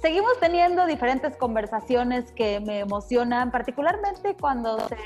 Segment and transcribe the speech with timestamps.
[0.00, 4.96] Seguimos teniendo diferentes conversaciones que me emocionan, particularmente cuando se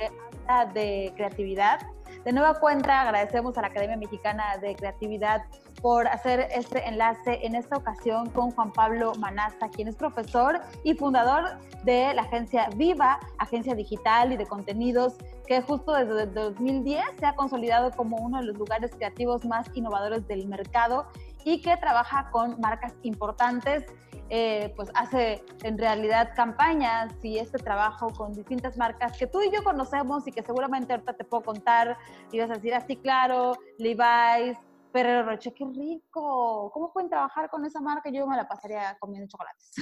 [0.46, 1.80] habla de creatividad.
[2.24, 5.44] De nueva cuenta, agradecemos a la Academia Mexicana de Creatividad
[5.80, 10.94] por hacer este enlace en esta ocasión con Juan Pablo Manasa, quien es profesor y
[10.94, 15.16] fundador de la agencia Viva, agencia digital y de contenidos
[15.46, 20.26] que justo desde 2010 se ha consolidado como uno de los lugares creativos más innovadores
[20.26, 21.06] del mercado
[21.44, 23.84] y que trabaja con marcas importantes
[24.30, 29.50] eh, pues hace en realidad campañas y este trabajo con distintas marcas que tú y
[29.50, 31.96] yo conocemos y que seguramente ahorita te puedo contar
[32.30, 34.58] y vas a decir así, claro, Levi's,
[34.92, 36.70] Ferrero Rocher, qué rico.
[36.72, 38.10] ¿Cómo pueden trabajar con esa marca?
[38.10, 39.72] Yo me la pasaría comiendo chocolates.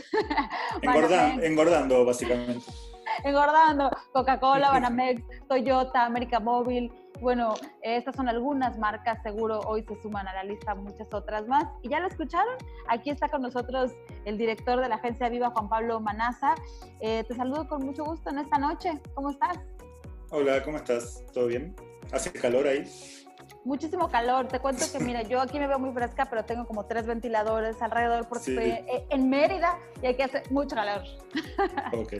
[1.42, 2.64] engordando, básicamente.
[3.24, 3.91] engordando.
[4.12, 6.92] Coca-Cola, Banamex, Toyota, América Móvil.
[7.20, 11.64] Bueno, estas son algunas marcas, seguro hoy se suman a la lista muchas otras más.
[11.83, 12.56] Y ya lo escucharon,
[12.88, 13.92] aquí está con nosotros
[14.27, 16.55] el director de la agencia Viva, Juan Pablo Manaza.
[17.00, 19.00] Eh, te saludo con mucho gusto en esta noche.
[19.14, 19.56] ¿Cómo estás?
[20.31, 21.25] Hola, ¿cómo estás?
[21.33, 21.75] ¿Todo bien?
[22.12, 22.84] ¿Hace calor ahí?
[23.67, 24.48] Muchísimo calor.
[24.48, 27.83] Te cuento que, mira, yo aquí me veo muy fresca, pero tengo como tres ventiladores
[27.83, 31.03] alrededor porque estoy e, en Mérida y hay que hacer mucho calor.
[31.92, 32.14] Ok.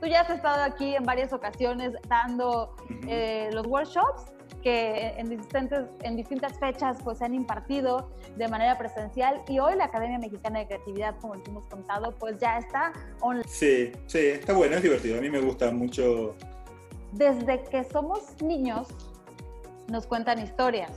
[0.00, 2.74] Tú ya has estado aquí en varias ocasiones dando
[3.06, 8.78] eh, los workshops que en distintas, en distintas fechas pues se han impartido de manera
[8.78, 12.92] presencial y hoy la Academia Mexicana de Creatividad, como les hemos contado, pues ya está
[13.20, 13.48] online.
[13.48, 15.18] Sí, sí, está bueno, es divertido.
[15.18, 16.34] A mí me gusta mucho.
[17.12, 18.88] Desde que somos niños,
[19.88, 20.92] nos cuentan historias.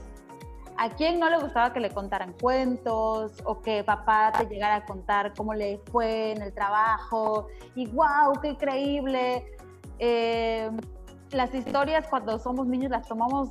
[0.78, 4.84] ¿A quién no le gustaba que le contaran cuentos o que papá te llegara a
[4.84, 7.48] contar cómo le fue en el trabajo?
[7.74, 9.46] Y wow, qué increíble.
[9.98, 10.70] Eh,
[11.30, 13.50] las historias cuando somos niños las tomamos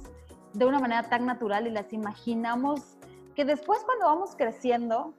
[0.53, 2.97] de una manera tan natural y las imaginamos
[3.35, 5.13] que después cuando vamos creciendo,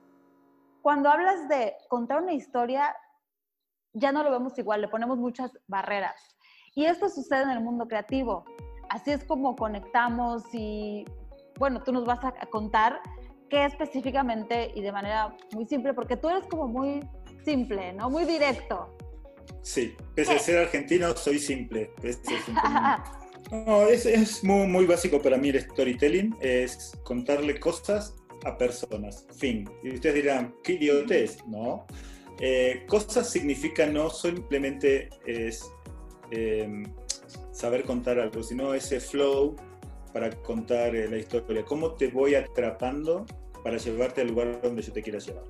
[0.82, 2.94] cuando hablas de contar una historia,
[3.94, 6.20] ya no lo vemos igual, le ponemos muchas barreras.
[6.74, 8.44] Y esto sucede en el mundo creativo
[8.92, 11.04] así es como conectamos y
[11.58, 13.00] bueno, tú nos vas a contar
[13.48, 17.00] qué específicamente y de manera muy simple, porque tú eres como muy
[17.44, 18.08] simple, ¿no?
[18.08, 18.96] Muy directo.
[19.62, 21.90] Sí, pese a ser argentino, soy simple.
[23.50, 28.14] no, es, es muy, muy, básico para mí el storytelling, es contarle cosas
[28.44, 29.68] a personas, fin.
[29.82, 31.44] Y ustedes dirán, ¿qué idiotez?
[31.46, 31.86] No.
[32.40, 35.70] Eh, cosas significa no simplemente es
[36.30, 36.82] eh,
[37.52, 39.56] saber contar algo, sino ese flow
[40.12, 41.64] para contar eh, la historia.
[41.64, 43.24] ¿Cómo te voy atrapando
[43.62, 45.44] para llevarte al lugar donde yo te quiera llevar?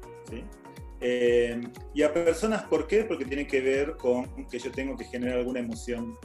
[1.00, 1.60] Eh,
[1.94, 3.04] y a personas, ¿por qué?
[3.04, 6.16] Porque tiene que ver con que yo tengo que generar alguna emoción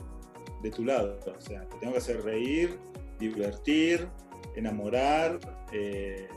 [0.61, 1.19] de tu lado.
[1.25, 2.77] O sea, te tengo que hacer reír,
[3.19, 4.07] divertir,
[4.55, 5.39] enamorar,
[5.71, 6.27] eh,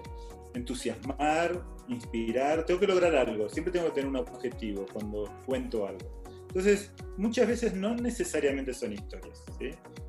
[0.55, 2.65] entusiasmar, inspirar.
[2.65, 3.49] Tengo que lograr algo.
[3.49, 6.20] Siempre tengo que tener un objetivo cuando cuento algo.
[6.51, 9.45] Entonces, muchas veces no necesariamente son historias.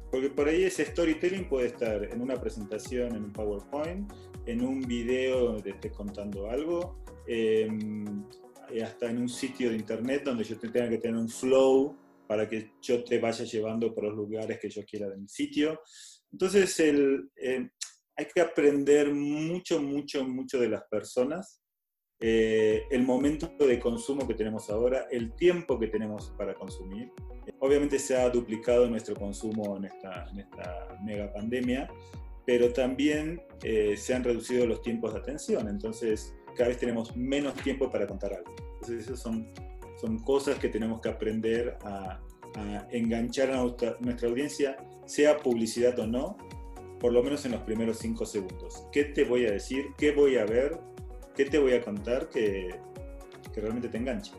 [0.09, 4.11] Porque por ahí ese storytelling puede estar en una presentación, en un PowerPoint,
[4.47, 8.25] en un video donde te esté contando algo, em,
[8.83, 11.95] hasta en un sitio de internet donde yo tenga que tener un flow
[12.27, 15.79] para que yo te vaya llevando por los lugares que yo quiera de mi sitio.
[16.31, 17.69] Entonces, em,
[18.15, 21.61] hay que aprender mucho, mucho, mucho de las personas
[22.21, 27.11] eh, el momento de consumo que tenemos ahora, el tiempo que tenemos para consumir.
[27.59, 31.89] Obviamente se ha duplicado nuestro consumo en esta, en esta mega pandemia,
[32.45, 37.55] pero también eh, se han reducido los tiempos de atención, entonces cada vez tenemos menos
[37.55, 38.53] tiempo para contar algo.
[38.73, 39.51] Entonces esas son,
[39.99, 42.19] son cosas que tenemos que aprender a,
[42.55, 46.37] a enganchar a nuestra, nuestra audiencia, sea publicidad o no,
[46.99, 48.85] por lo menos en los primeros cinco segundos.
[48.91, 49.87] ¿Qué te voy a decir?
[49.97, 50.79] ¿Qué voy a ver?
[51.35, 52.79] ¿Qué te voy a contar que,
[53.55, 54.33] realmente te enganche?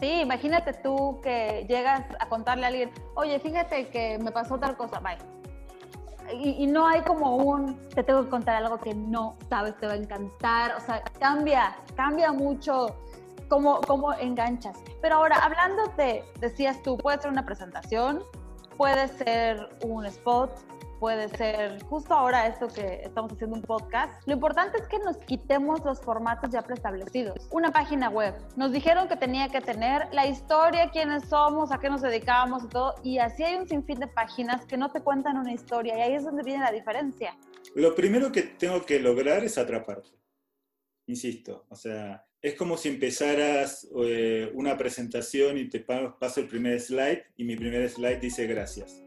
[0.00, 4.76] Sí, imagínate tú que llegas a contarle a alguien, oye, fíjate que me pasó tal
[4.76, 5.16] cosa, bye.
[6.42, 9.92] Y, no hay como un, te tengo que contar algo que no sabes, te va
[9.92, 12.96] a encantar, o sea, cambia, cambia mucho
[13.48, 14.76] cómo, cómo enganchas.
[15.00, 18.24] Pero ahora, hablando de, decías tú, puede ser una presentación,
[18.76, 20.50] puede ser un spot,
[20.98, 24.26] puede ser justo ahora esto que estamos haciendo un podcast.
[24.26, 27.48] Lo importante es que nos quitemos los formatos ya preestablecidos.
[27.50, 28.34] Una página web.
[28.56, 32.68] Nos dijeron que tenía que tener la historia, quiénes somos, a qué nos dedicamos y
[32.68, 32.94] todo.
[33.02, 36.14] Y así hay un sinfín de páginas que no te cuentan una historia y ahí
[36.14, 37.36] es donde viene la diferencia.
[37.74, 40.10] Lo primero que tengo que lograr es atraparte.
[41.06, 46.80] Insisto, o sea, es como si empezaras eh, una presentación y te paso el primer
[46.80, 49.02] slide y mi primer slide dice gracias.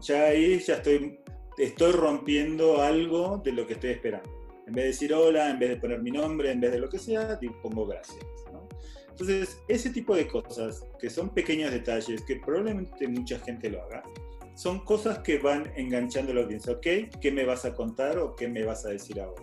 [0.00, 1.20] Ya ahí ya estoy,
[1.56, 4.28] estoy rompiendo algo de lo que estoy esperando.
[4.66, 6.88] En vez de decir hola, en vez de poner mi nombre, en vez de lo
[6.88, 8.24] que sea, pongo gracias.
[9.10, 14.04] Entonces, ese tipo de cosas, que son pequeños detalles, que probablemente mucha gente lo haga,
[14.54, 16.72] son cosas que van enganchando a la audiencia.
[16.72, 16.86] ¿Ok?
[17.20, 19.42] ¿Qué me vas a contar o qué me vas a decir ahora?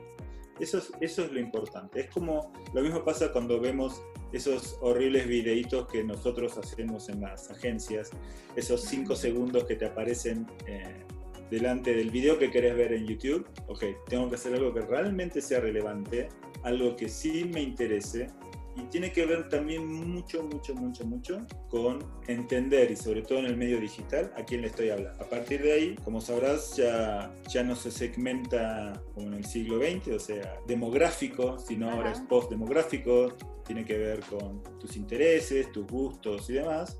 [0.59, 2.01] Eso es, lo importante.
[2.01, 7.51] Es como lo mismo pasa cuando vemos esos horribles videitos que nosotros hacemos en las
[7.51, 8.11] agencias,
[8.55, 11.03] esos cinco segundos que te aparecen eh,
[11.51, 13.47] delante del video que querés ver en YouTube.
[13.67, 16.29] Ok, tengo que hacer algo que realmente sea relevante,
[16.63, 18.27] algo que sí me interese
[18.75, 23.45] y tiene que ver también mucho, mucho, mucho, mucho con entender y sobre todo en
[23.45, 25.23] el medio digital a quién le estoy hablando.
[25.23, 29.79] A partir de ahí, como sabrás, ya, ya no se segmenta como en el siglo
[29.79, 33.33] XX, o sea, demográfico, sino ahora es post-demográfico,
[33.65, 36.99] tiene que ver con tus intereses, tus gustos y demás.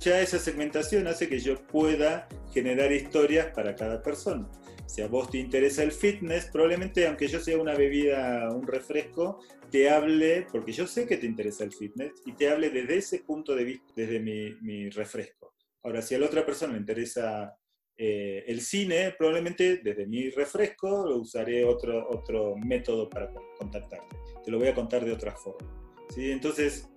[0.00, 4.48] Ya esa segmentación hace que yo pueda generar historias para cada persona.
[4.86, 9.40] Si a vos te interesa el fitness, probablemente aunque yo sea una bebida, un refresco,
[9.70, 13.20] te hable, porque yo sé que te interesa el fitness, y te hable desde ese
[13.20, 15.54] punto de vista, desde mi, refresco.
[15.82, 17.56] Ahora, si a la otra persona le interesa
[17.96, 24.16] eh, el cine, probablemente desde mi refresco lo usaré otro, otro método para contactarte.
[24.44, 25.70] Te lo voy a contar de otra forma.
[26.10, 26.30] ¿sí?
[26.30, 26.90] Entonces,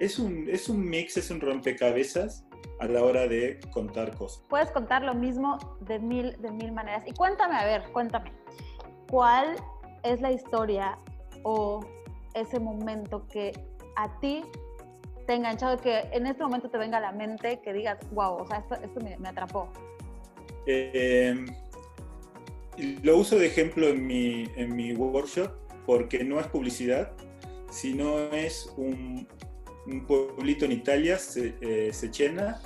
[0.00, 2.44] es un, es un mix, es un rompecabezas
[2.80, 4.44] a la hora de contar cosas.
[4.48, 7.02] Puedes contar lo mismo de mil, de mil maneras.
[7.06, 8.32] Y cuéntame, a ver, cuéntame,
[9.08, 9.56] ¿cuál
[10.04, 10.98] es la historia
[11.42, 11.80] o
[12.40, 13.52] ese momento que
[13.96, 14.44] a ti
[15.26, 18.36] te ha enganchado, que en este momento te venga a la mente, que digas, wow,
[18.36, 19.68] o sea, esto, me, atrapó?
[20.66, 21.34] Eh,
[23.02, 25.50] lo uso de ejemplo en mi, en mi workshop
[25.84, 27.12] porque no es publicidad,
[27.70, 29.26] sino es un,
[30.06, 32.60] pueblito en Italia, eh, Cecena,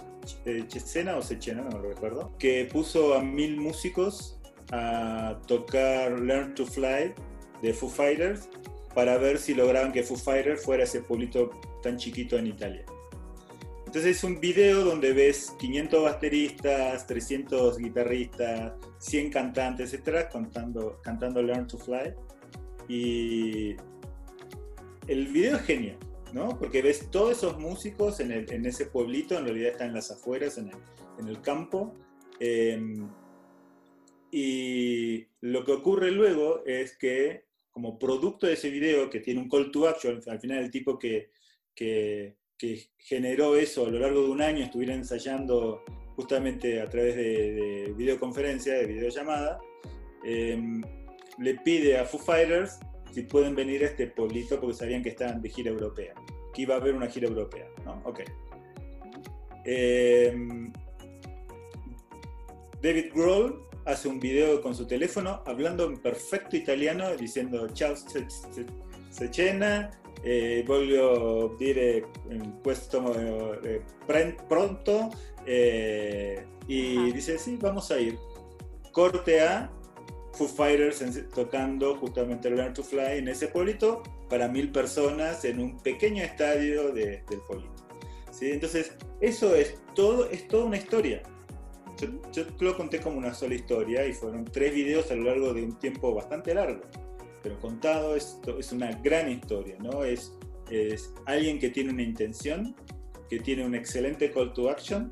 [0.44, 4.40] eh, Cesena o Cechena, no lo recuerdo, que puso a mil músicos
[4.72, 7.14] a tocar Learn to Fly
[7.62, 8.48] de Foo Fighters
[8.94, 11.50] para ver si lograban que Foo Fighters fuera ese pueblito
[11.82, 12.84] tan chiquito en Italia.
[13.86, 21.42] Entonces es un video donde ves 500 bateristas, 300 guitarristas, 100 cantantes, etc., cantando, cantando
[21.42, 22.14] Learn to Fly.
[22.88, 23.76] Y
[25.08, 25.98] el video es genial.
[26.32, 26.58] ¿no?
[26.58, 28.32] Porque ves todos esos músicos en,
[28.66, 30.70] ese pueblito, en realidad están en las afueras, en
[31.28, 31.94] el, campo.
[32.40, 33.08] Em,
[34.30, 39.48] y lo que ocurre luego es que, como producto de ese video, que tiene un
[39.48, 41.30] call to action, al final el tipo que,
[41.74, 42.36] que,
[42.96, 45.82] generó eso a lo largo de un año, estuviera ensayando
[46.14, 49.58] justamente a través de, videoconferencia, de videollamada,
[50.22, 50.80] em,
[51.38, 52.78] le pide a Foo Fighters
[53.10, 56.14] si pueden venir a este pueblito porque sabían que estaban de gira europea,
[56.54, 58.00] que iba a haber una gira europea, ¿no?
[58.04, 58.20] Ok.
[59.64, 60.72] Em,
[62.80, 67.94] David Grohl hace un video con su teléfono hablando en perfecto italiano diciendo ciao
[69.10, 69.90] Cecena,
[70.22, 72.06] eh, voglio dire
[72.62, 73.12] questo
[73.62, 73.82] eh,
[74.48, 75.10] pronto
[75.44, 78.18] eh, y dice sí, vamos a ir.
[78.92, 79.70] Corte A,
[80.32, 81.02] Foo Fighters
[81.34, 86.92] tocando justamente Learn to Fly en ese pueblito para mil personas en un pequeño estadio
[86.92, 87.86] de, del pueblito.
[88.30, 88.50] ¿Sí?
[88.50, 91.22] Entonces, eso es todo, es toda una historia.
[92.32, 95.62] Yo, lo conté como una sola historia y fueron tres videos a lo largo de
[95.62, 96.82] un tiempo bastante largo.
[97.42, 100.04] Pero contado esto es una gran historia, ¿no?
[100.04, 100.32] Es,
[100.70, 102.76] es alguien que tiene una intención,
[103.28, 105.10] que tiene un excelente call to action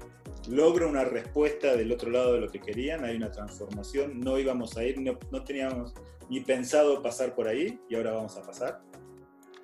[0.48, 4.76] logra una respuesta del otro lado de lo que querían, hay una transformación, no íbamos
[4.76, 5.94] a ir, no, teníamos
[6.28, 8.82] ni pensado pasar por ahí y ahora vamos a pasar.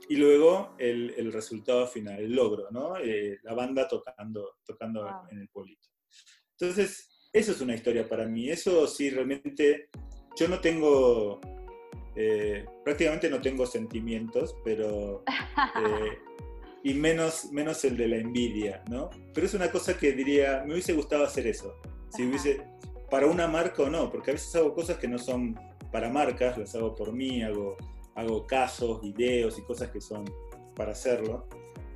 [0.09, 2.97] Y luego el, el resultado final, el logro, ¿no?
[2.99, 5.88] Eh, la banda tocando, tocando en el pueblito.
[6.52, 9.88] Entonces, eso es una historia para mí, eso sí, realmente,
[10.37, 11.40] yo no tengo,
[12.14, 15.23] eh, prácticamente no tengo sentimientos, pero...
[15.57, 16.19] Eh,
[16.83, 19.11] y menos, menos el de la envidia, ¿no?
[19.35, 22.62] Pero es una cosa que diría, me hubiese gustado hacer eso, si hubiese,
[23.11, 25.59] para una marca o no, porque a veces hago cosas que no son
[25.90, 27.76] para marcas, las hago por mí, hago,
[28.14, 30.25] hago casos, videos y cosas que son
[30.75, 31.49] para hacerlo.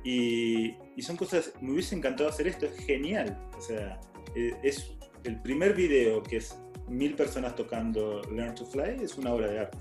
[0.03, 3.37] Y, y son cosas, me hubiese encantado hacer esto, es genial.
[3.57, 3.99] O sea,
[4.35, 4.91] e, es
[5.23, 9.59] el primer video que es mil personas tocando Learn to Fly, es una obra de
[9.59, 9.77] arte.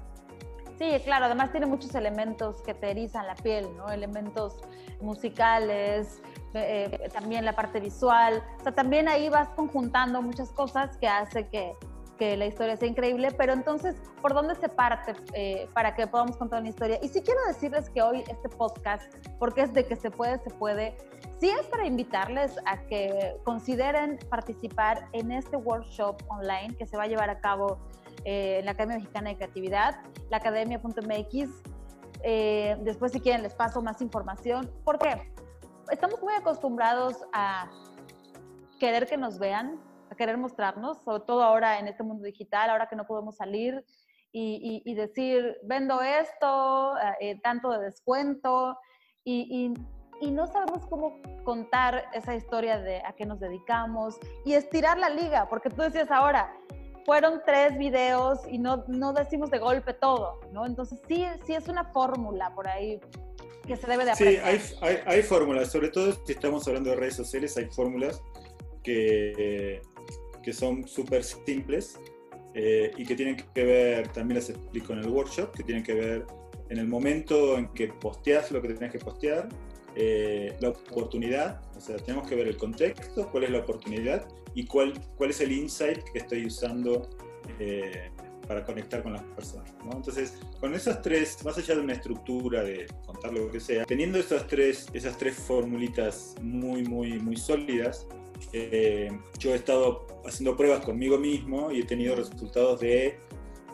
[0.78, 3.90] Sí, claro, además tiene muchos elementos que te erizan la piel, ¿no?
[3.90, 4.56] Elementos
[5.02, 6.22] musicales,
[6.54, 8.42] eh, también la parte visual.
[8.60, 11.74] O sea, también ahí vas conjuntando muchas cosas que hace que,
[12.20, 16.36] que la historia sea increíble, pero entonces, ¿por dónde se parte eh, para que podamos
[16.36, 16.98] contar una historia?
[17.00, 20.50] Y sí quiero decirles que hoy este podcast, porque es de que se puede, se
[20.50, 20.98] puede,
[21.38, 27.04] sí es para invitarles a que consideren participar en este workshop online que se va
[27.04, 27.78] a llevar a cabo
[28.26, 31.48] eh, en la Academia Mexicana de Creatividad, la academia.mx
[32.22, 34.70] Eh, después, si quieren, les paso más información.
[34.84, 35.32] ¿Por qué?
[35.90, 37.70] Estamos muy acostumbrados a
[38.78, 42.88] querer que nos vean, a querer mostrarnos, sobre todo ahora en este mundo digital, ahora
[42.88, 43.84] que no podemos salir
[44.32, 48.78] y, decir, vendo esto, eh, tanto de descuento,
[49.24, 49.74] y,
[50.20, 55.08] y, no sabemos cómo contar esa historia de a qué nos dedicamos y estirar la
[55.08, 56.52] liga, porque tú decías ahora,
[57.06, 60.66] fueron tres videos y no, no decimos de golpe todo, ¿no?
[60.66, 63.00] Entonces sí, sí es una fórmula por ahí
[63.66, 64.60] que se debe de aprender.
[64.60, 68.22] Sí, hay, hay, hay fórmulas, sobre todo si estamos hablando de redes sociales, hay fórmulas
[68.82, 69.80] que,
[70.42, 71.98] que son súper simples
[72.54, 75.94] eh, y que tienen que ver, también las explico en el workshop, que tienen que
[75.94, 76.26] ver
[76.68, 79.48] en el momento en que posteas lo que tenés que postear,
[79.96, 84.64] eh, la oportunidad, o sea, tenemos que ver el contexto, cuál es la oportunidad y
[84.66, 87.10] cuál, cuál es el insight que estoy usando
[87.58, 88.10] eh,
[88.46, 89.72] para conectar con las personas.
[89.92, 94.18] Entonces, con esas tres, más allá de una estructura de contar lo que sea, teniendo
[94.18, 98.06] esas tres, esas tres formulitas muy, muy, muy sólidas,
[98.52, 103.18] eh, yo he estado haciendo pruebas conmigo mismo y he tenido resultados de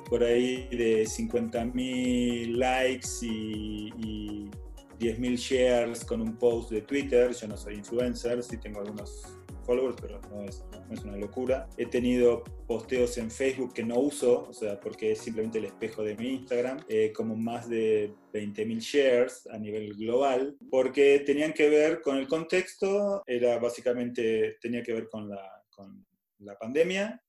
[0.09, 4.51] por ahí de 50.000 likes y, y
[4.99, 7.33] 10.000 shares con un post de Twitter.
[7.33, 9.36] Yo no soy influencer, sí tengo algunos
[9.67, 11.69] followers, pero no es, no es, una locura.
[11.77, 16.03] He tenido posteos en Facebook que no uso, o sea, porque es simplemente el espejo
[16.03, 21.69] de mi Instagram, eh, como más de 20.000 shares a nivel global, porque tenían que
[21.69, 26.07] ver con el contexto, era básicamente, tenía que ver con la, con
[26.39, 27.21] la pandemia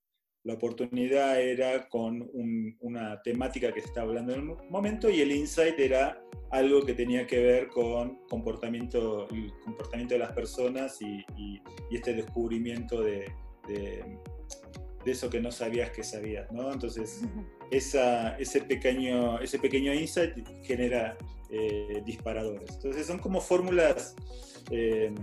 [0.47, 2.29] la oportunidad era con
[2.79, 6.93] una temática que se estaba hablando en el momento y el insight era algo que
[6.93, 11.23] tenía que ver con comportamiento, el comportamiento de las personas y,
[11.91, 13.31] este descubrimiento de,
[13.67, 14.03] de,
[15.05, 16.71] eso que no sabías que sabías, ¿no?
[16.71, 17.21] Entonces,
[17.71, 21.17] esa, ese, pequeño, ese pequeño insight genera
[21.49, 22.71] eh, disparadores.
[22.75, 24.15] Entonces, son como fórmulas
[24.69, 25.13] eh,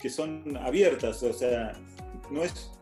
[0.00, 1.72] que son abiertas, o sea,
[2.32, 2.72] no es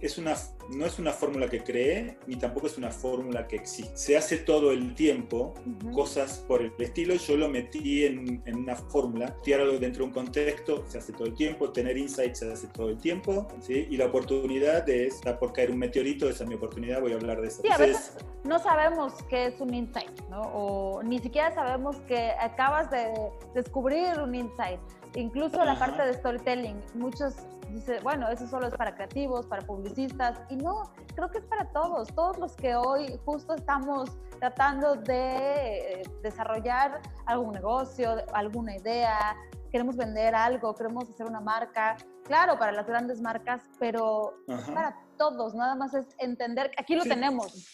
[0.00, 0.36] es, una,
[0.70, 3.96] no es una fórmula que cree, ni tampoco es una fórmula que existe.
[3.96, 5.54] Se hace todo el tiempo,
[5.92, 7.14] cosas por el estilo.
[7.14, 11.12] Yo lo metí en, en una fórmula, tirar algo dentro de un contexto, se hace
[11.12, 13.86] todo el tiempo, tener insights se hace todo el tiempo, ¿sí?
[13.90, 17.16] y la oportunidad es, está por caer un meteorito, esa es mi oportunidad, voy a
[17.16, 17.62] hablar de eso.
[17.62, 20.40] Sí, a veces no sabemos qué es un insight, ¿no?
[20.40, 23.12] o ni siquiera sabemos que acabas de
[23.54, 24.80] descubrir un insight.
[25.14, 27.34] Incluso la parte de storytelling, muchos
[27.72, 31.70] dice, bueno, eso solo es para creativos, para publicistas, y no, creo que es para
[31.72, 39.36] todos, todos los que hoy justo estamos tratando de eh, desarrollar algún negocio, alguna idea,
[39.70, 44.34] queremos vender algo, queremos hacer una marca, claro, para las grandes marcas, pero
[44.72, 47.68] para todos, nada más es entender que aquí lo tenemos.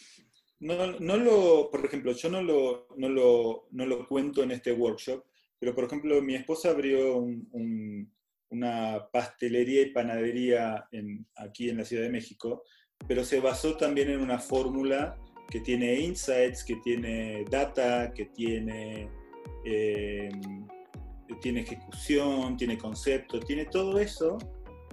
[0.58, 4.72] No, no lo, por ejemplo, yo no lo, no lo, no lo cuento en este
[4.72, 5.22] workshop,
[5.58, 8.10] pero por ejemplo, mi esposa abrió un
[8.50, 10.88] una pastelería y panadería
[11.36, 12.62] aquí en la Ciudad de México,
[13.06, 15.18] pero se basó también en una fórmula
[15.50, 19.08] que tiene insights, que tiene data, que tiene,
[19.64, 20.30] eh,
[21.40, 24.38] tiene ejecución, tiene concepto, tiene todo eso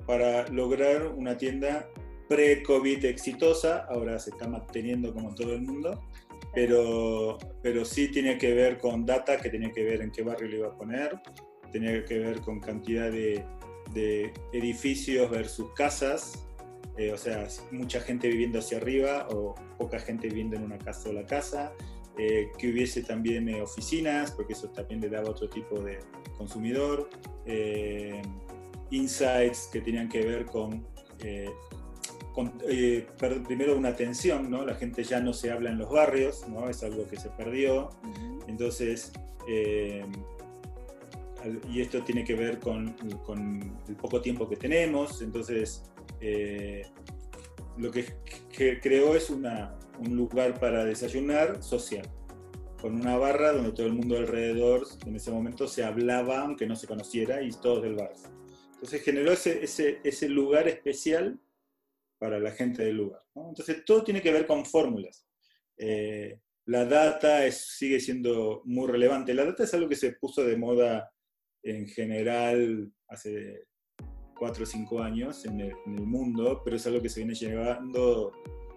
[0.06, 1.90] para lograr una tienda
[2.28, 6.02] pre-COVID exitosa, ahora se está manteniendo como todo el mundo,
[6.54, 10.48] pero, pero sí tiene que ver con data, que tiene que ver en qué barrio
[10.48, 11.20] le iba a poner,
[11.72, 13.44] tenía que ver con cantidad de,
[14.54, 16.48] edificios versus casas,
[16.98, 21.10] eh, o sea, mucha gente viviendo hacia arriba o poca gente viviendo en una casa
[21.10, 21.74] o la casa,
[22.18, 26.00] eh, que hubiese también eh, oficinas, porque eso también le daba otro tipo de
[26.38, 27.10] consumidor,
[28.92, 30.86] insights que tenían que ver con,
[33.48, 34.66] primero una atención, ¿no?
[34.66, 36.70] la gente ya no se habla en los barrios, ¿no?
[36.70, 37.90] es algo que se perdió,
[38.48, 39.12] entonces
[41.70, 42.96] y esto tiene que ver con,
[43.88, 45.84] el poco tiempo que tenemos, entonces
[46.22, 46.86] eh,
[47.78, 48.06] lo que,
[48.82, 52.08] creó es una, un lugar para desayunar social,
[52.82, 56.76] con una barra donde todo el mundo alrededor en ese momento se hablaba, aunque no
[56.76, 58.12] se conociera, y todos del bar.
[58.74, 61.40] Entonces generó ese, ese, ese lugar especial
[62.18, 63.22] para la gente del lugar.
[63.36, 65.28] Entonces todo tiene que ver con fórmulas.
[65.78, 69.34] Eh, la data sigue siendo muy relevante.
[69.34, 71.12] La data es algo que se puso de moda
[71.62, 73.66] en general hace
[74.38, 78.32] cuatro o cinco años en el, mundo, pero es algo que se viene llevando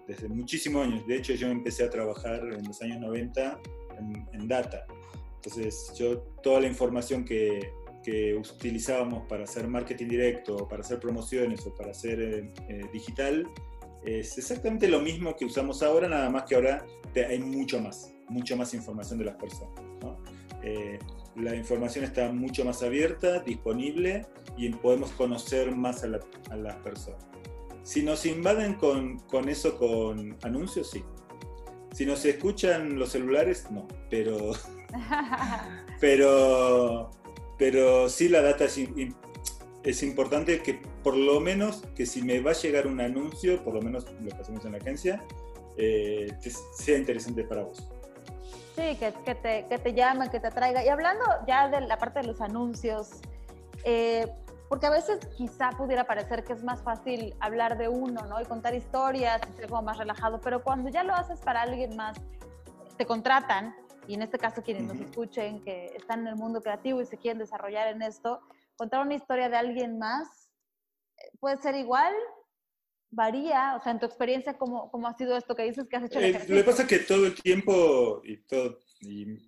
[0.06, 1.06] desde muchísimos años.
[1.06, 3.60] De hecho, yo empecé a trabajar en los años 90
[4.32, 4.84] en, data.
[5.36, 7.72] Entonces, yo toda la información que,
[8.06, 13.48] que, utilizábamos para hacer marketing directo, para hacer promociones o para hacer eh, eh, digital,
[14.04, 16.86] es exactamente lo mismo que usamos ahora, nada más que ahora
[17.28, 19.72] hay mucho más, mucho más información de las personas.
[20.62, 20.98] Eh,
[21.36, 27.24] la información está mucho más abierta, disponible y podemos conocer más a, las personas.
[27.82, 31.04] Si nos invaden con, con, eso con anuncios, sí.
[31.92, 33.86] Si nos escuchan los celulares, no.
[34.10, 34.52] Pero,
[36.00, 37.10] pero,
[37.58, 38.78] pero sí la data es,
[39.82, 43.74] es importante que por lo menos que si me va a llegar un anuncio, por
[43.74, 45.22] lo menos lo que hacemos en la agencia,
[45.76, 46.26] eh,
[46.74, 47.88] sea interesante para vos.
[48.76, 50.84] Sí, que, que, te, que te llame, que te atraiga.
[50.84, 53.10] Y hablando ya de la parte de los anuncios,
[53.84, 54.26] eh,
[54.68, 58.40] porque a veces quizá pudiera parecer que es más fácil hablar de uno, ¿no?
[58.40, 61.96] Y contar historias, y ser como más relajado, pero cuando ya lo haces para alguien
[61.96, 62.18] más,
[62.96, 63.74] te contratan,
[64.08, 67.18] y en este caso quienes nos escuchen, que están en el mundo creativo y se
[67.18, 68.40] quieren desarrollar en esto,
[68.76, 70.50] contar una historia de alguien más
[71.18, 72.12] eh, puede ser igual,
[73.10, 76.04] varía, o sea, en tu experiencia, ¿cómo, cómo ha sido esto que dices que has
[76.04, 76.18] hecho?
[76.18, 79.38] El eh, lo que pasa es que todo el tiempo y, todo, y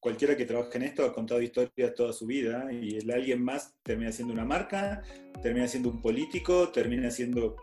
[0.00, 3.76] cualquiera que trabaje en esto ha contado historias toda su vida y el alguien más
[3.82, 5.02] termina siendo una marca,
[5.42, 7.56] termina siendo un político, termina siendo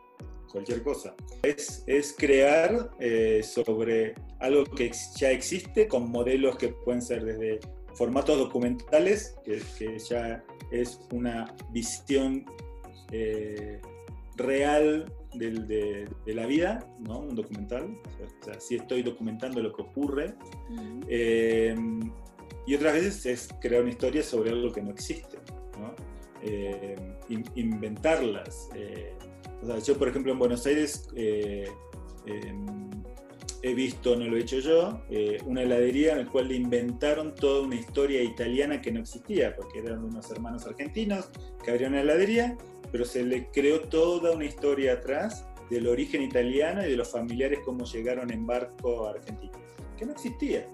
[0.56, 1.14] cualquier cosa.
[1.44, 7.60] Es, es crear eh, sobre algo que ya existe con modelos que pueden ser desde
[7.94, 12.46] formatos documentales, que, que ya es una visión
[13.12, 13.82] eh,
[14.38, 17.20] real de, la vida, ¿no?
[17.20, 17.98] Un documental.
[18.42, 20.36] O sea, estoy documentando lo que ocurre.
[21.10, 21.76] Eh,
[22.66, 25.38] y otras veces es crear una historia sobre algo que no existe,
[25.78, 25.94] ¿no?
[26.42, 26.96] Eh,
[27.56, 28.70] inventarlas.
[29.84, 31.08] Yo, por ejemplo, en Buenos Aires
[33.66, 37.34] he visto, no lo he hecho yo, eh, una heladería en la cual le inventaron
[37.34, 41.32] toda una historia italiana que no existía, porque eran unos hermanos argentinos
[41.64, 42.56] que abrieron una heladería,
[42.92, 47.58] pero se le creó toda una historia atrás del origen italiano y de los familiares
[47.66, 49.58] cómo llegaron en barco a Argentina,
[49.98, 50.68] que no existía.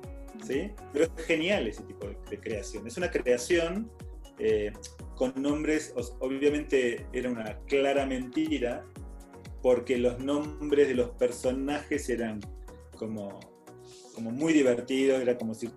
[0.45, 0.71] ¿sí?
[0.91, 2.85] Pero es genial ese tipo de, creación.
[2.87, 3.89] Es una creación
[4.37, 4.73] eh,
[5.15, 8.85] con nombres, obviamente era una clara mentira,
[9.61, 12.39] porque los nombres de los personajes eran
[12.97, 13.39] como,
[14.15, 15.69] como muy divertido, era como si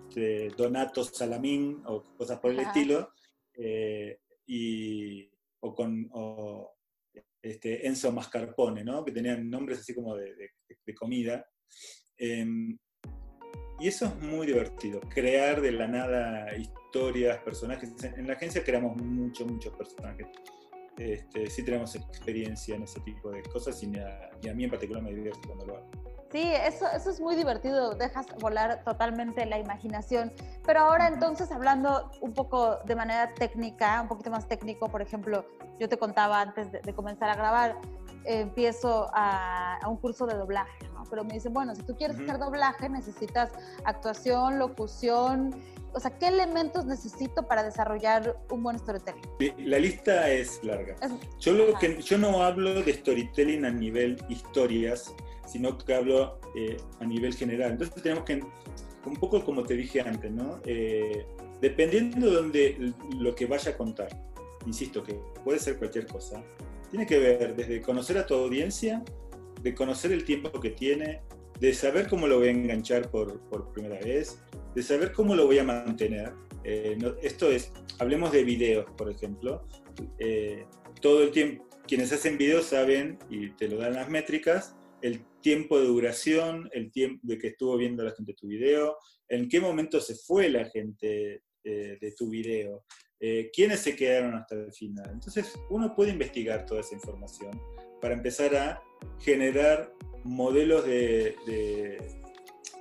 [0.57, 3.11] Donato Salamín o cosas por el estilo,
[3.53, 6.09] eh, y, o con
[7.41, 9.05] este, Enzo Mascarpone, ¿no?
[9.05, 10.51] que tenían nombres así como de,
[10.95, 11.47] comida.
[12.17, 12.77] Em,
[13.79, 17.91] y eso es muy divertido, crear de la nada historias, personajes.
[18.03, 20.27] En la agencia creamos muchos, muchos personajes.
[20.97, 24.69] Este, sí tenemos experiencia en ese tipo de cosas y a, y a mí en
[24.69, 25.91] particular me divierte cuando lo hago.
[26.31, 30.33] Sí, eso, eso es muy divertido, dejas volar totalmente la imaginación.
[30.65, 35.45] Pero ahora entonces, hablando un poco de manera técnica, un poquito más técnico, por ejemplo,
[35.79, 37.77] yo te contaba antes de, comenzar a grabar,
[38.25, 41.03] empiezo a, un curso de doblaje, ¿no?
[41.09, 43.51] Pero me dicen, bueno, si tú quieres hacer doblaje, necesitas
[43.83, 45.55] actuación, locución,
[45.95, 49.21] o sea, ¿qué elementos necesito para desarrollar un buen storytelling?
[49.59, 50.95] La lista es larga.
[51.39, 55.13] yo, lo que, yo no hablo de storytelling a nivel historias,
[55.45, 57.71] sino que hablo eh, a nivel general.
[57.71, 58.43] Entonces tenemos que,
[59.05, 60.59] un poco como te dije antes, ¿no?
[60.65, 61.25] Eh,
[61.61, 64.09] dependiendo de donde, lo que vaya a contar,
[64.65, 65.13] insisto que
[65.45, 66.43] puede ser cualquier cosa,
[66.95, 69.03] tiene que ver desde conocer a tu audiencia,
[69.61, 71.23] de conocer el tiempo que tiene,
[71.59, 74.41] de saber cómo lo voy a enganchar por, por primera vez,
[74.73, 76.31] de saber cómo lo voy a mantener.
[76.63, 79.67] Eh, esto es, hablemos de videos, por ejemplo.
[81.01, 85.77] todo el tiempo, quienes hacen videos saben, y te lo dan las métricas, el tiempo
[85.77, 88.95] de duración, el tiempo de que estuvo viendo la gente tu video,
[89.27, 92.85] en qué momento se fue la gente eh, de tu video,
[93.19, 95.09] eh, quiénes se quedaron hasta el final.
[95.11, 97.59] Entonces uno puede investigar toda esa información
[98.01, 98.83] para empezar a
[99.19, 99.91] generar
[100.23, 101.35] modelos de,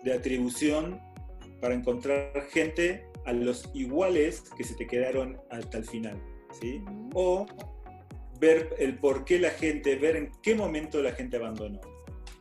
[0.03, 1.01] de, atribución
[1.61, 6.20] para encontrar gente a los iguales que se te quedaron hasta el final.
[6.61, 6.83] ¿sí?
[7.14, 7.47] O
[8.40, 11.81] ver el por qué la gente, ver en qué momento la gente abandonó.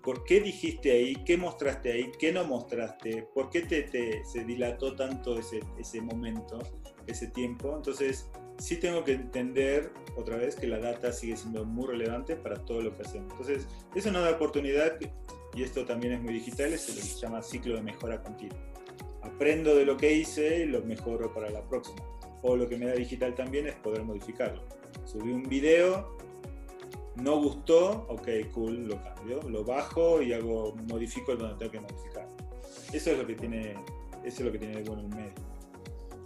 [0.03, 1.15] ¿Por qué dijiste ahí?
[1.25, 2.11] ¿Qué mostraste ahí?
[2.19, 3.25] ¿Qué no mostraste?
[3.33, 6.59] ¿Por qué te, se dilató tanto ese, ese momento,
[7.07, 7.75] ese tiempo?
[7.75, 12.63] Entonces, sí tengo que entender otra vez que la data sigue siendo muy relevante para
[12.65, 13.31] todo lo que hacemos.
[13.31, 14.97] Entonces, es una oportunidad,
[15.55, 18.57] y esto también es muy digital, es lo que se llama ciclo de mejora continua.
[19.21, 22.01] Aprendo de lo que hice y lo mejoro para la próxima.
[22.41, 24.61] O lo que me da digital también es poder modificarlo.
[25.05, 26.17] Subí un video,
[27.15, 32.27] no gustó, ok, cool, lo cambio, lo bajo y hago, modifico donde tengo que modificar.
[32.91, 33.73] Eso es lo que tiene,
[34.23, 35.52] eso es lo que tiene de bueno el medio.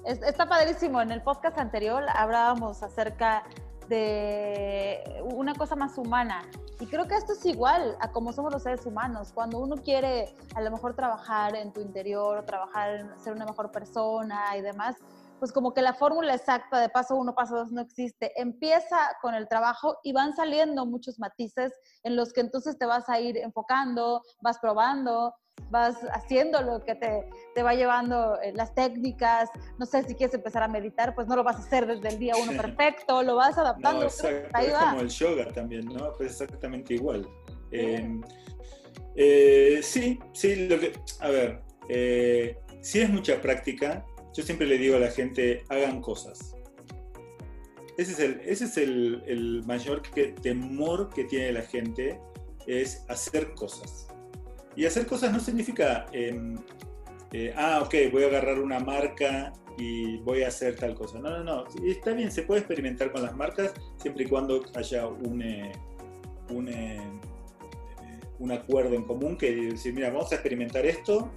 [0.08, 1.02] Está padrísimo.
[1.02, 3.44] En el podcast anterior hablábamos acerca
[3.90, 6.44] de una cosa más humana
[6.80, 9.34] Y creo que esto es igual a como somos los seres humanos.
[9.34, 14.56] Cuando uno quiere a lo mejor trabajar en tu interior, trabajar ser una mejor persona
[14.56, 14.96] y demás,
[15.40, 18.32] pues como que la fórmula exacta de paso uno, paso dos no existe.
[18.40, 23.10] Empieza con el trabajo y van saliendo muchos matices en los que entonces te vas
[23.10, 25.34] a ir enfocando, vas probando,
[25.70, 29.50] vas haciendo lo que te, te va llevando eh, las técnicas.
[29.78, 32.20] No sé si quieres empezar a meditar, pues no lo vas a hacer desde el
[32.20, 34.02] día uno perfecto, lo vas adaptando.
[34.02, 34.22] No, es
[34.80, 36.14] como el yoga también, ¿no?
[36.14, 37.28] Pues exactamente igual.
[37.72, 38.22] Em,
[39.16, 44.78] eh, sí, sí, lo que, a ver, eh, si es mucha práctica, yo siempre le
[44.78, 46.56] digo a la gente, hagan cosas.
[47.98, 50.04] Ese es el, ese es el, el mayor
[50.44, 52.20] temor que tiene la gente,
[52.68, 54.07] es hacer cosas.
[54.78, 56.56] Y hacer cosas no significa, em,
[57.34, 61.18] eh, ah, ok, voy a agarrar una marca y voy a hacer tal cosa.
[61.18, 61.66] No, no, no.
[61.84, 65.72] Está bien, se puede experimentar con las marcas siempre y cuando haya un, eh,
[66.52, 67.02] un, eh,
[68.38, 71.28] un acuerdo en común que decir, mira, vamos a experimentar esto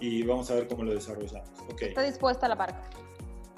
[0.00, 1.50] y vamos a ver cómo lo desarrollamos.
[1.74, 1.88] Okay.
[1.88, 2.82] Está dispuesta la marca.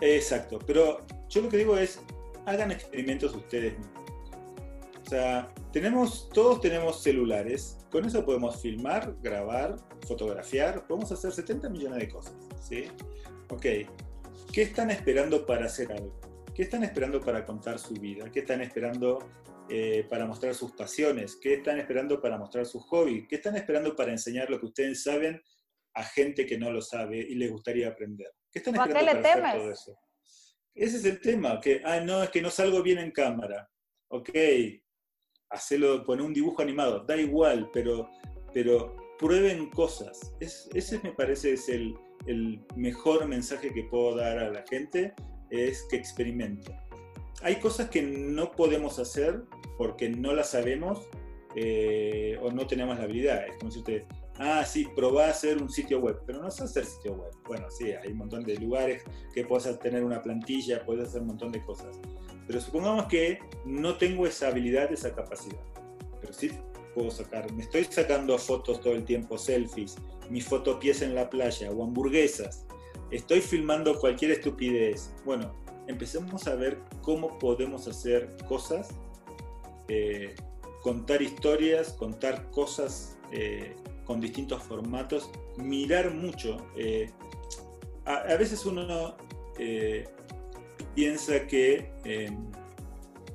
[0.01, 2.01] Exacto, pero yo lo que digo es,
[2.45, 4.03] hagan experimentos ustedes mismos.
[5.07, 11.71] O sea, tenemos, todos tenemos celulares, con eso podemos filmar, grabar, fotografiar, podemos hacer 70
[11.71, 12.85] millones de cosas, ¿sí?
[13.49, 13.63] Ok,
[14.53, 16.21] ¿qué están esperando para hacer algo?
[16.55, 18.31] ¿Qué están esperando para contar su vida?
[18.31, 19.27] ¿Qué están esperando
[19.71, 21.37] eh, para mostrar sus pasiones?
[21.37, 23.27] ¿Qué están esperando para mostrar sus hobbies?
[23.27, 25.41] ¿Qué están esperando para enseñar lo que ustedes saben
[25.95, 28.31] a gente que no lo sabe y les gustaría aprender?
[28.51, 29.99] ¿Qué están esperando para hacer todo eso?
[30.75, 33.69] Ese es el tema, que, ah, no, es que no salgo bien en cámara.
[34.09, 34.31] Ok,
[35.53, 38.09] hacelo, poner un dibujo animado, da igual, pero,
[38.53, 40.35] pero prueben cosas.
[40.41, 41.95] ese me parece es el,
[42.77, 45.15] mejor mensaje que puedo dar a la gente,
[45.51, 46.77] es que experimenten.
[47.43, 49.43] Hay cosas que no podemos hacer
[49.77, 51.09] porque no las sabemos
[51.57, 53.47] eh, o no tenemos la habilidad.
[53.47, 54.05] Es como usted,
[54.39, 57.33] ah, sí, probá a hacer un sitio web, pero no sé hacer sitio web.
[57.47, 59.03] Bueno, sí, hay un montón de lugares
[59.35, 62.01] que puedes tener una plantilla, puedes hacer un montón de cosas.
[62.47, 65.61] Pero supongamos que no tengo esa habilidad, esa capacidad.
[66.21, 66.51] Pero sí
[66.95, 69.97] puedo sacar, me estoy sacando fotos todo el tiempo, selfies,
[70.29, 72.67] mi fotopies en la playa o hamburguesas.
[73.11, 75.13] Estoy filmando cualquier estupidez.
[75.25, 75.55] Bueno,
[75.87, 78.89] empecemos a ver cómo podemos hacer cosas,
[79.89, 80.35] eh,
[80.83, 86.57] contar historias, contar cosas eh, con distintos formatos, mirar mucho.
[86.77, 87.11] Eh,
[88.05, 89.17] a, veces uno
[90.95, 92.51] piensa que em,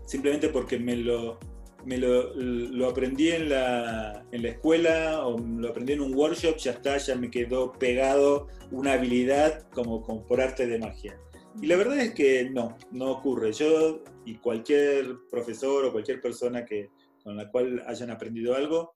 [0.05, 1.39] simplemente porque me lo,
[1.85, 6.71] me lo, aprendí en la, en la, escuela o lo aprendí en un workshop, ya
[6.71, 11.19] está, ya me quedó pegado una habilidad como, como por arte de magia.
[11.61, 13.51] Y la verdad es que no, no ocurre.
[13.51, 16.89] Yo y cualquier profesor o cualquier persona que,
[17.23, 18.93] con la cual hayan aprendido algo,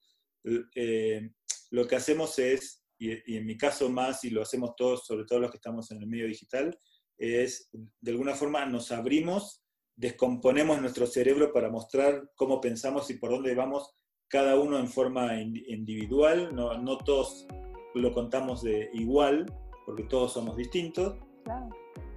[0.75, 1.29] eh,
[1.71, 5.39] lo que hacemos es, y, en mi caso más, y lo hacemos todos, sobre todo
[5.39, 6.77] los que estamos en el medio digital,
[7.21, 7.69] es
[8.01, 9.63] de alguna forma nos abrimos,
[9.95, 13.93] descomponemos nuestro cerebro para mostrar cómo pensamos y por dónde vamos
[14.27, 17.45] cada uno en forma individual, no, no todos
[17.93, 19.45] lo contamos de igual,
[19.85, 21.17] porque todos somos distintos,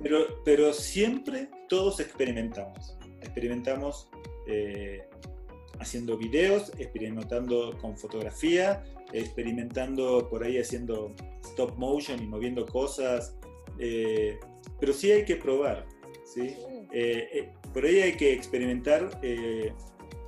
[0.01, 4.09] pero, pero siempre todos experimentamos, experimentamos
[4.47, 5.03] eh,
[5.81, 13.37] haciendo videos, experimentando con fotografía, experimentando por ahí haciendo stop motion y moviendo cosas,
[13.79, 14.39] eh,
[14.85, 15.87] pero sí hay que probar,
[16.27, 16.59] ¿sí?
[16.93, 19.19] Eh, eh, por ahí hay que experimentar,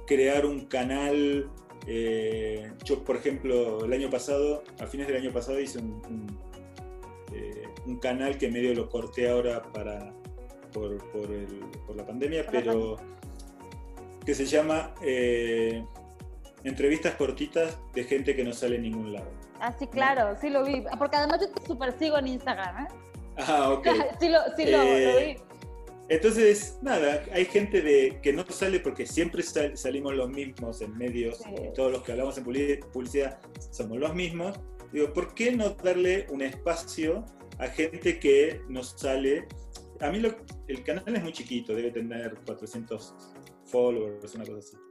[0.07, 1.51] crear un canal.
[2.83, 6.01] yo, por ejemplo, el año pasado, a fines del año pasado, hice un,
[7.85, 10.11] un, canal que medio lo corté ahora para,
[10.73, 12.97] por, por, el, por la pandemia, pero
[14.25, 14.95] que se llama
[16.65, 19.31] entrevistas cortitas de gente que no sale en ningún lado.
[19.61, 20.83] Ah, sí, claro, sí lo vi.
[20.99, 22.89] Porque además yo te super sigo en Instagram, ¿eh?
[23.39, 23.87] Ah, ok.
[24.21, 25.47] sí, lo, sí lo, eh, vi.
[26.09, 31.41] Entonces, nada, hay gente de, que no sale porque siempre salimos los mismos en medios,
[31.75, 32.45] todos los que hablamos en
[32.93, 33.41] publicidad
[33.73, 34.59] somos los mismos.
[34.93, 37.25] Digo, ¿por qué no darle un espacio
[37.59, 39.49] a gente que nos sale?
[40.01, 40.23] A mí
[40.69, 43.15] el canal es muy chiquito, debe tener 400
[43.65, 44.86] followers, una cosa así.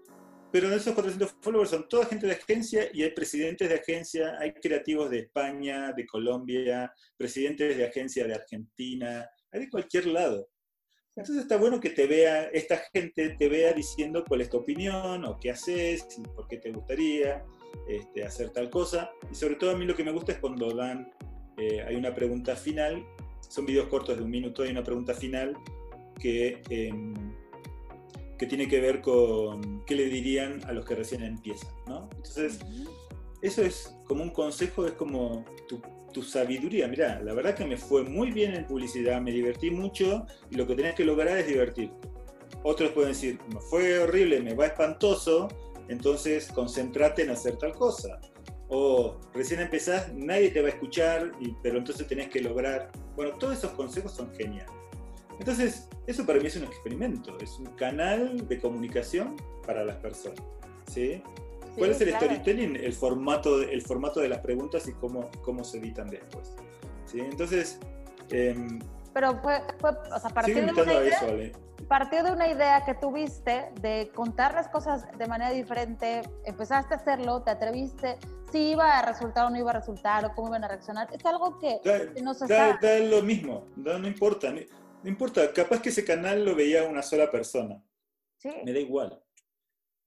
[0.56, 4.54] Pero esos 400 followers son toda gente de agencia y hay presidentes de agencia, hay
[4.54, 10.48] creativos de España, de Colombia, presidentes de agencia de Argentina, hay de cualquier lado.
[11.14, 15.26] Entonces está bueno que te vea, esta gente te vea diciendo cuál es tu opinión
[15.26, 17.44] o qué haces, por qué te gustaría
[17.90, 19.12] este, hacer tal cosa.
[19.30, 21.12] Y sobre todo a mí lo que me gusta es cuando dan,
[21.58, 23.06] eh, hay una pregunta final,
[23.50, 25.54] son videos cortos de un minuto, hay una pregunta final
[26.18, 26.62] que...
[26.70, 27.35] Em,
[28.38, 32.10] que tiene que ver con qué le dirían a los que recién empiezan, ¿no?
[32.16, 32.60] Entonces,
[33.42, 36.88] eso es como un consejo, es como tu, tu sabiduría.
[36.88, 40.66] Mira, la verdad que me fue muy bien en publicidad, me divertí mucho y lo
[40.66, 42.08] que tenés que lograr es divertirte.
[42.64, 45.48] Otros pueden decir, me fue horrible, me va espantoso,
[45.88, 48.20] entonces concéntrate en hacer tal cosa.
[48.70, 52.92] O recién empezás, nadie te va a escuchar, pero entonces tenés que lograr.
[53.16, 54.72] Bueno, todos esos consejos son geniales.
[55.40, 60.42] Entonces, eso para mí es un experimento, es un canal de comunicación para las personas.
[60.88, 61.22] ¿sí?
[61.78, 62.76] ¿Cuál es el storytelling?
[62.76, 66.56] El formato, el formato de las preguntas y cómo, cómo se editan después.
[67.06, 67.20] ¿sí?
[67.20, 67.80] Entonces...
[68.32, 68.56] Eh,
[69.14, 71.28] Pero fue, fue, o sea, partir de, una idea, eso,
[71.88, 76.98] partió de una idea que tuviste de contar las cosas de manera diferente, empezaste a
[76.98, 78.18] hacerlo, te atreviste,
[78.52, 81.10] si iba a resultar o no iba a resultar, o cómo iban a reaccionar.
[81.14, 81.80] Es algo que,
[82.24, 84.54] no se da, da, lo mismo, no importa.
[85.06, 87.80] No importa, capaz que ese canal lo veía una sola persona.
[88.38, 88.50] Sí.
[88.66, 89.24] Me da igual.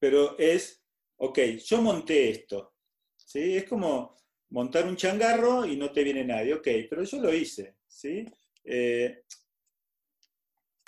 [0.00, 0.84] Pero es,
[1.18, 2.74] ok, yo monté esto.
[3.16, 3.58] ¿sí?
[3.58, 4.16] Es como
[4.50, 6.52] montar un changarro y no te viene nadie.
[6.52, 7.76] Ok, pero yo lo hice.
[7.86, 8.26] ¿sí?
[8.64, 9.22] Eh,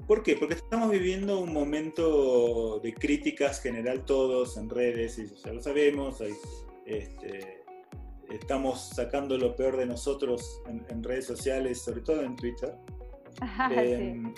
[0.09, 0.35] ¿Por qué?
[0.35, 6.21] Porque estamos viviendo un momento de críticas general todos en redes, y ya lo sabemos,
[6.85, 7.63] este,
[8.29, 12.77] estamos sacando lo peor de nosotros en redes sociales, sobre todo en Twitter.
[13.71, 14.35] Em,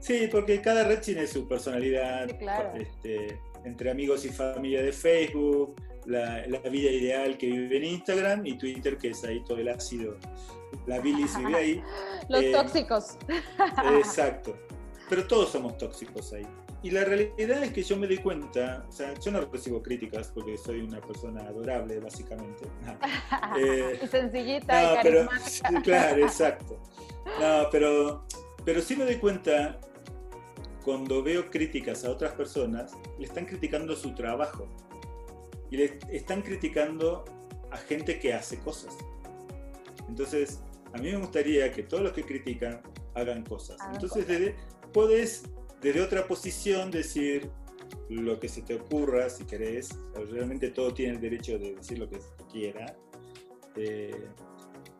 [0.00, 0.28] sí.
[0.30, 2.28] porque cada red tiene su personalidad.
[2.76, 5.74] Este, entre amigos y familia de Facebook,
[6.06, 10.16] la, vida ideal que vive en Instagram y Twitter, que es ahí todo el ácido.
[10.86, 11.82] La bilis vive ahí.
[12.28, 13.16] Los em, tóxicos.
[13.98, 14.56] Exacto.
[15.08, 16.46] Pero todos somos tóxicos ahí.
[16.86, 20.30] Y la realidad es que yo me di cuenta, o sea, yo no recibo críticas
[20.32, 22.64] porque soy una persona adorable, básicamente.
[23.58, 25.28] Eh, sencillita y pero,
[25.82, 26.78] claro, exacto.
[27.40, 28.24] No, pero,
[28.64, 29.80] pero sí me doy cuenta
[30.84, 34.68] cuando veo críticas a otras personas, le están criticando su trabajo.
[35.72, 37.24] Y le están criticando
[37.72, 38.96] a gente que hace cosas.
[40.08, 40.60] Entonces,
[40.92, 42.80] a mí me gustaría que todos los que critican
[43.14, 43.76] hagan cosas.
[43.92, 44.54] Entonces, desde,
[44.92, 45.50] puedes
[45.86, 47.48] desde otra posición decir
[48.08, 49.90] lo que se te ocurra, si querés.
[50.32, 52.18] Realmente todo tiene el derecho de decir lo que
[52.50, 52.98] quiera.
[53.76, 54.28] Eh,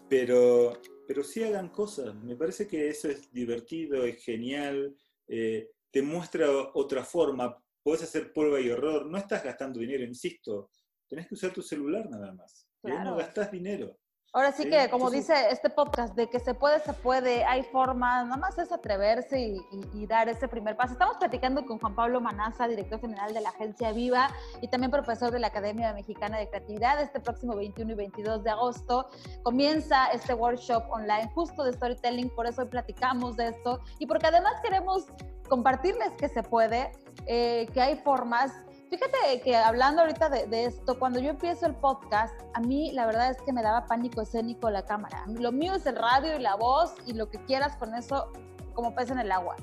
[0.08, 2.14] pero pero sí hagan cosas.
[2.14, 4.96] Me parece que eso es divertido, es genial,
[5.26, 10.70] eh, te muestra otra forma, puedes hacer prueba y error, no estás gastando dinero, insisto,
[11.08, 12.68] tenés que usar tu celular nada más.
[12.82, 13.98] No gastas dinero.
[14.36, 18.26] Ahora sí, que, como dice este podcast, de que se puede, se puede, hay formas,
[18.26, 19.56] nada más es atreverse
[19.94, 20.92] y, dar ese primer paso.
[20.92, 24.28] Estamos platicando con Juan Pablo Manaza, director general de la agencia Viva
[24.60, 27.00] y también profesor de la Academia Mexicana de Creatividad.
[27.00, 29.08] Este próximo 21 y 22 de agosto
[29.42, 34.26] comienza este workshop online justo de storytelling, por eso hoy platicamos de esto y porque
[34.26, 35.06] además queremos
[35.48, 36.92] compartirles que se puede,
[37.24, 38.52] eh, que hay formas
[38.88, 43.30] Fíjate que hablando ahorita de, esto, cuando yo empiezo el podcast, a mí la verdad
[43.30, 45.24] es que me daba pánico escénico la cámara.
[45.26, 48.30] Lo mío es el radio y la voz y lo que quieras con eso,
[48.74, 49.56] como pez en el agua.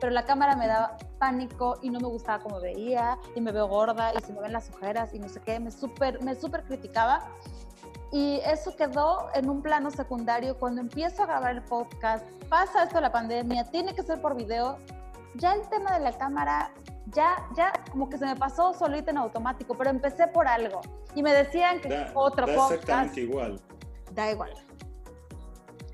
[0.00, 3.68] Pero la cámara me daba pánico y no me gustaba cómo veía y me veo
[3.68, 6.64] gorda y se me ven las ojeras y no sé qué, me súper me super
[6.64, 7.28] criticaba.
[8.12, 12.98] Y eso quedó en un plano secundario cuando empiezo a grabar el podcast, pasa esto
[12.98, 14.78] la pandemia, tiene que ser por video,
[15.34, 16.72] ya el tema de la cámara
[17.06, 20.80] ya, ya como que se me pasó solito en automático, pero empecé por algo.
[21.14, 22.82] Y me decían que otro da podcast.
[22.82, 23.60] exactamente igual.
[24.12, 24.52] Da igual.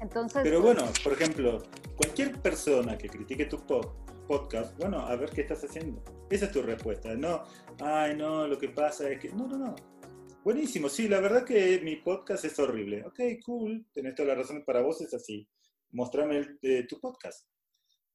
[0.01, 0.43] Entonces.
[0.43, 1.63] Pero bueno, por ejemplo,
[1.97, 3.59] cualquier persona que critique tu
[4.27, 6.03] podcast, bueno, a ver qué estás haciendo.
[6.31, 7.15] Esa es tu respuesta.
[7.15, 7.45] No,
[7.81, 9.31] ay, no, lo que pasa es que.
[9.31, 9.75] No, no, no.
[10.45, 13.05] Buenísimo, sí, la verdad que mi podcast es horrible.
[13.05, 15.49] Ok, cool, tenés toda la razón, para vos es así.
[15.91, 17.49] Mostrame eh, tu podcast.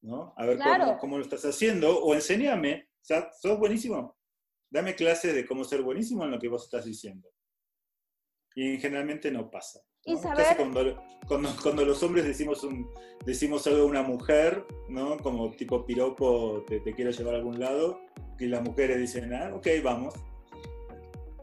[0.01, 0.33] ¿No?
[0.37, 4.15] A ver cómo, cómo, lo estás haciendo, o enséñame o sea, sos buenísimo.
[4.69, 7.29] Dame clases de cómo ser buenísimo en lo que vos estás diciendo.
[8.55, 9.81] Y generalmente no pasa.
[10.03, 10.57] ¿Y saber?
[11.27, 12.89] Cuando, cuando, los hombres decimos, un,
[13.25, 15.17] decimos algo a una mujer, ¿no?
[15.17, 17.99] Como tipo piropo, te, quiero llevar a algún lado,
[18.39, 20.13] y las mujeres dicen, ah, ok, vamos.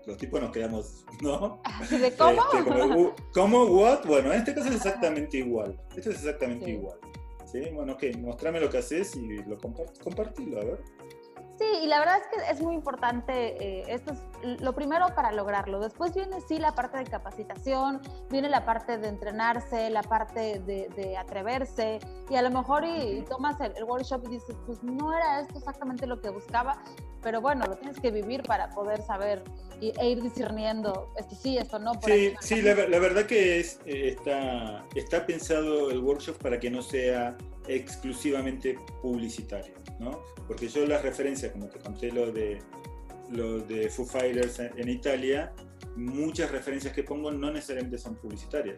[0.06, 1.60] Los tipos nos quedamos, ¿no?
[1.90, 2.42] ¿De cómo?
[2.52, 3.64] Este, ¿Cómo?
[3.64, 4.06] ¿What?
[4.06, 5.78] Bueno, en este caso es exactamente igual.
[5.94, 6.98] Esto es exactamente igual.
[7.50, 7.60] ¿Sí?
[7.72, 10.80] Bueno, ok, mostrame lo que haces y lo compartilo, a ver.
[11.58, 15.32] Sí, y la verdad es que es muy importante, eh, esto es lo primero para
[15.32, 15.80] lograrlo.
[15.80, 21.16] Después viene sí la parte de capacitación, viene la parte de entrenarse, la parte de,
[21.18, 21.98] atreverse,
[22.30, 26.06] y a lo mejor y, tomas el, workshop y dices, pues no era esto exactamente
[26.06, 26.80] lo que buscaba,
[27.22, 29.42] pero bueno, lo tienes que vivir para poder saber
[29.80, 31.92] e ir discerniendo esto sí, esto no.
[32.04, 36.82] sí, sí la, verdad que es, eh, está, está pensado el workshop para que no
[36.82, 37.36] sea
[37.68, 40.22] exclusivamente publicitario, ¿no?
[40.46, 42.58] Porque yo las referencias, como te conté lo de,
[43.30, 45.52] lo de Foo Fighters en Italia,
[45.96, 48.76] muchas referencias que pongo no necesariamente son publicitarias.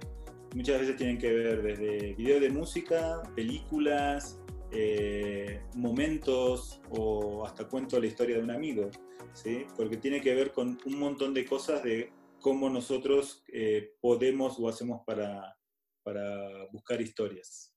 [0.54, 4.40] Muchas veces tienen que ver desde video de música, películas,
[4.72, 8.90] eh, momentos o hasta cuento la historia de un amigo,
[9.32, 9.64] ¿sí?
[9.76, 14.68] porque tiene que ver con un montón de cosas de cómo nosotros eh, podemos o
[14.68, 15.56] hacemos para,
[16.02, 17.69] para buscar historias.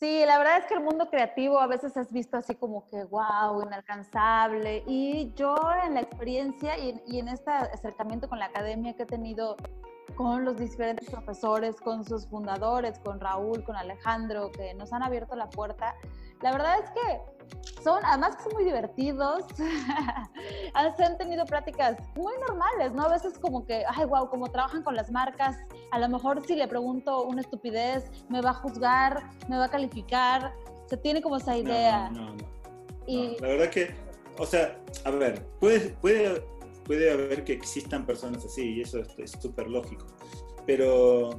[0.00, 3.04] Sí, la verdad es que el mundo creativo a veces es visto así como que
[3.04, 4.82] wow, inalcanzable.
[4.86, 9.06] Y yo en la experiencia y, y, en este acercamiento con la academia que he
[9.06, 9.56] tenido
[10.16, 15.36] con los diferentes profesores, con sus fundadores, con Raúl, con Alejandro, que nos han abierto
[15.36, 15.94] la puerta,
[16.40, 17.39] la verdad es que
[17.82, 19.44] son, además que son muy divertidos,
[20.74, 23.04] han tenido prácticas muy normales, ¿no?
[23.04, 25.56] A veces como que, ay, wow, como trabajan con las marcas,
[25.90, 29.70] a lo mejor si le pregunto una estupidez, me va a juzgar, me va a
[29.70, 30.52] calificar,
[30.86, 32.10] se tiene como esa idea.
[32.10, 32.50] No, no, no.
[33.06, 33.36] Y...
[33.40, 33.94] la verdad que,
[34.38, 36.42] o sea, a ver, puede, puede,
[36.84, 40.06] puede haber que existan personas así, y eso es súper lógico,
[40.66, 41.30] pero,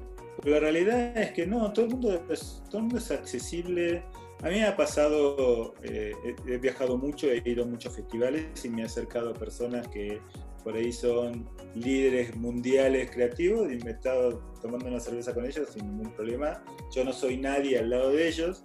[0.44, 4.04] la realidad es que no, todo el mundo es, todo el mundo es accesible,
[4.44, 6.14] a mí me ha pasado, eh,
[6.48, 10.20] he viajado mucho, he ido a muchos festivales y me he acercado a personas que
[10.64, 15.70] por ahí son líderes mundiales creativos y me he estado tomando una cerveza con ellos
[15.70, 16.64] sin ningún problema.
[16.94, 18.64] Yo no soy nadie al lado de ellos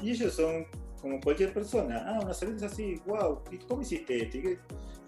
[0.00, 0.66] y ellos son
[1.00, 2.04] como cualquier persona.
[2.06, 4.38] Ah, una cerveza así, wow, ¿cómo hiciste esto?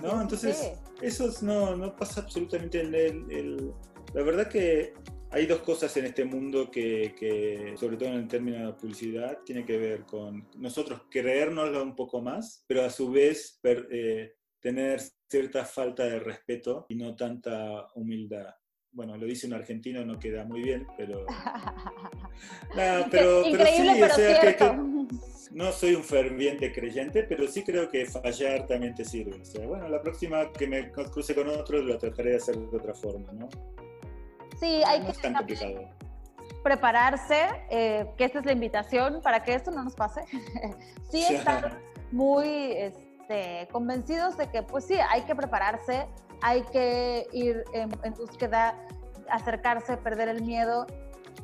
[0.02, 0.20] ¿No?
[0.20, 3.72] Entonces, eso no, no pasa absolutamente en el,
[4.14, 4.94] La verdad que
[5.32, 9.64] hay dos cosas en este mundo que, sobre todo en el término de publicidad, tiene
[9.64, 15.64] que ver con nosotros creérnoslo un poco más, pero a su vez eh, tener cierta
[15.64, 18.54] falta de respeto y no tanta humildad.
[18.92, 21.24] Bueno, lo dice un argentino, no queda muy bien, pero...
[23.10, 24.74] pero, Increíble, pero, cierto.
[25.52, 29.40] no soy un ferviente creyente, pero sí creo que fallar también te sirve.
[29.40, 32.76] O sea, bueno, la próxima que me cruce con otro lo trataré de hacer de
[32.76, 33.48] otra forma, ¿no?
[34.60, 35.88] Sí, hay que
[36.62, 40.22] prepararse, eh, que esta es la invitación para que esto no nos pase.
[41.10, 41.80] sí, estar
[42.12, 46.06] muy este, convencidos de que, pues sí, hay que prepararse,
[46.42, 48.74] hay que ir en, búsqueda,
[49.30, 50.86] acercarse, perder el miedo.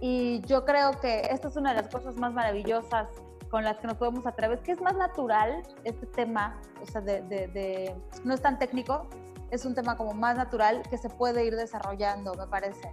[0.01, 3.09] Y yo creo que esta es una de las cosas más maravillosas
[3.51, 7.23] con las que nos podemos atrever, que es más natural este tema, o sea, de,
[7.23, 9.09] de, no es tan técnico,
[9.51, 12.91] es un tema como más natural que se puede ir desarrollando, me parece.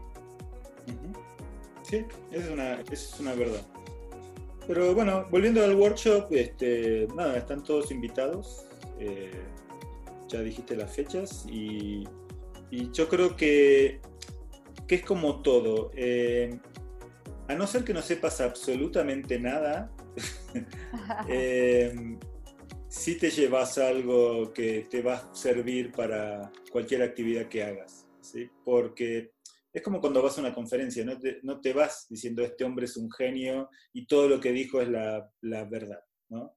[1.83, 3.61] Sí, es una, es una verdad.
[4.67, 8.65] Pero bueno, volviendo al workshop, este, nada, están todos invitados.
[8.99, 9.31] Eh,
[10.29, 12.07] ya dijiste las fechas y,
[12.71, 13.99] y, yo creo que,
[14.87, 15.91] que es como todo.
[15.95, 16.57] Eh,
[17.47, 19.91] a no ser que no sepas absolutamente nada,
[21.27, 22.17] eh,
[22.93, 28.47] si te llevas algo que te va a servir para cualquier actividad que hagas, ¿sí?
[28.63, 29.31] porque
[29.73, 32.85] es como cuando vas a una conferencia, no te, no te, vas diciendo este hombre
[32.85, 36.01] es un genio y todo lo que dijo es la, la verdad.
[36.29, 36.55] ¿no?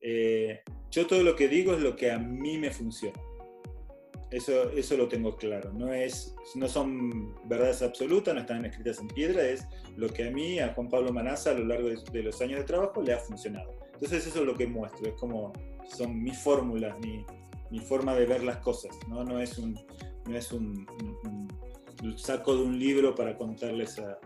[0.00, 3.20] Eh, yo todo lo que digo es lo que a mí me funciona.
[4.30, 5.72] Eso, eso lo tengo claro.
[5.72, 9.66] No, es, no son verdades absolutas, no están escritas en piedra, es
[9.96, 12.60] lo que a mí, a Juan Pablo Manaza, a lo largo de, de los años
[12.60, 13.82] de trabajo, le ha funcionado.
[13.94, 15.52] Entonces eso es lo que muestro, es como
[15.86, 17.24] son mis fórmulas, mi,
[17.70, 19.78] mi forma de ver las cosas, no, no es un,
[20.26, 20.86] no es un,
[22.16, 24.18] saco de un libro para contarles a,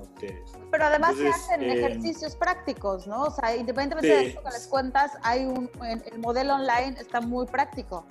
[0.00, 0.52] ustedes.
[0.70, 3.22] Pero además se hacen eh, ejercicios prácticos, ¿no?
[3.24, 5.68] O sea, independientemente de eso que les cuentas, hay un,
[6.12, 8.06] el modelo online está muy práctico.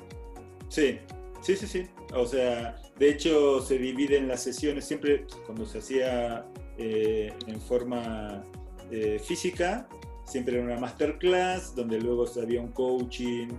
[0.67, 0.99] Sí,
[1.41, 1.89] sí, sí, sí.
[2.13, 6.45] O sea, de hecho se dividen las sesiones, siempre cuando se hacía
[6.77, 8.43] eh, en forma
[8.91, 9.87] eh, física,
[10.33, 13.49] siempre era una masterclass, donde luego había un coaching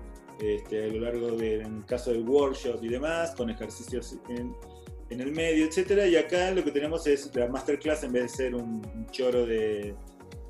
[0.40, 4.52] este, a lo largo del en caso del workshop y demás, con ejercicios en,
[5.10, 6.04] en, el medio, etcétera.
[6.08, 8.82] Y acá lo que tenemos es la masterclass, en vez de ser un,
[9.12, 9.94] choro de,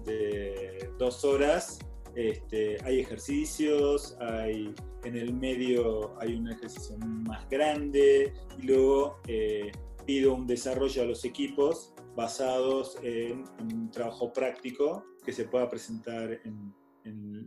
[0.07, 1.79] de, dos horas,
[2.15, 9.71] este, hay ejercicios, hay en el medio hay un ejercicio más grande y luego eh,
[10.07, 16.41] pido un desarrollo a los equipos basados en, un trabajo práctico que se pueda presentar
[16.45, 16.75] en,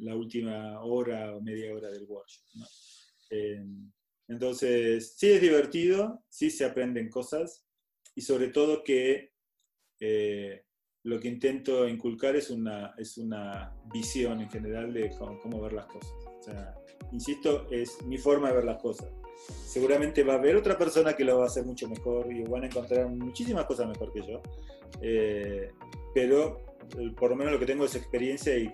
[0.01, 2.43] la última hora o media hora del workshop.
[3.31, 3.65] Eh,
[4.27, 7.65] entonces, sí es divertido, sí se aprenden cosas
[8.13, 9.31] y sobre todo que
[9.99, 10.63] eh,
[11.03, 15.85] lo que intento inculcar es una, es una visión en general de cómo, ver las
[15.85, 16.11] cosas.
[16.39, 16.75] O sea,
[17.13, 19.09] insisto, es mi forma de ver las cosas.
[19.65, 22.63] Seguramente va a haber otra persona que lo va a hacer mucho mejor y van
[22.63, 24.41] a encontrar muchísimas cosas mejor que yo.
[25.01, 25.71] Eh,
[26.13, 26.66] pero
[27.17, 28.73] por lo menos lo que tengo es experiencia y,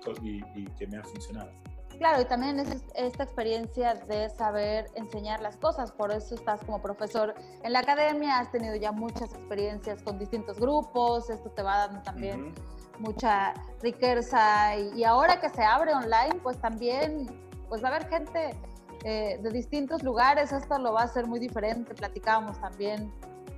[0.55, 1.51] y que me ha funcionado.
[1.97, 6.81] Claro, y también es esta experiencia de saber enseñar las cosas, por eso estás como
[6.81, 11.87] profesor en la academia, has tenido ya muchas experiencias con distintos grupos, esto te va
[11.87, 12.53] dando también
[12.99, 17.27] mucha riqueza y, ahora que se abre online, pues también
[17.69, 18.55] pues va a haber gente
[19.03, 23.13] eh, de distintos lugares, esto lo va a hacer muy diferente, platicábamos también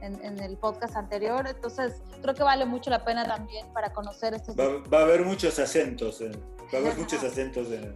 [0.05, 4.55] en, el podcast anterior, entonces creo que vale mucho la pena también para conocer estos...
[4.55, 6.31] Va, va a haber muchos acentos, eh.
[6.73, 7.95] va a haber muchos acentos en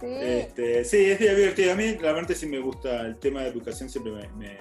[0.00, 0.06] Sí.
[0.06, 1.72] Este, sí, es divertido.
[1.72, 4.56] A mí realmente sí me gusta el tema de educación, siempre me,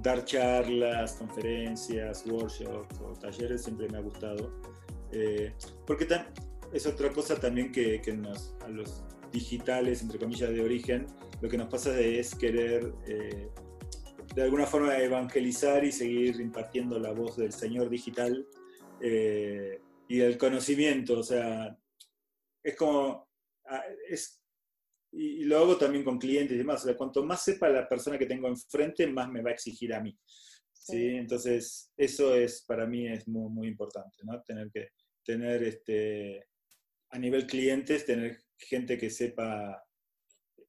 [0.00, 4.52] dar charlas, conferencias, workshops o talleres siempre me ha gustado.
[5.12, 5.52] Eh,
[5.86, 6.06] porque
[6.72, 9.02] es otra cosa también que, nos, a los
[9.32, 11.06] digitales, entre comillas, de origen,
[11.40, 13.48] lo que nos pasa es querer eh,
[14.34, 18.46] de alguna forma evangelizar y seguir impartiendo la voz del Señor digital
[19.00, 21.18] eh, y el conocimiento.
[21.18, 21.76] O sea,
[22.62, 23.28] es como,
[23.66, 24.40] ah, es
[25.12, 26.82] y, lo hago también con clientes y demás.
[26.82, 29.92] O sea, cuanto más sepa la persona que tengo enfrente, más me va a exigir
[29.94, 30.16] a mí.
[30.72, 31.08] ¿sí?
[31.08, 34.40] Entonces, eso es para mí es muy, muy importante, ¿no?
[34.42, 34.90] Tener que
[35.24, 36.46] tener este,
[37.10, 39.82] a nivel clientes, tener gente que sepa